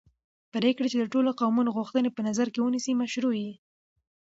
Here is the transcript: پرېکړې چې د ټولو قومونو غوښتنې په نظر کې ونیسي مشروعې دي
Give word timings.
پرېکړې 0.53 0.87
چې 0.91 0.97
د 0.99 1.05
ټولو 1.13 1.29
قومونو 1.39 1.69
غوښتنې 1.77 2.09
په 2.13 2.21
نظر 2.27 2.47
کې 2.53 2.59
ونیسي 2.61 2.93
مشروعې 3.01 3.43
دي 3.49 3.55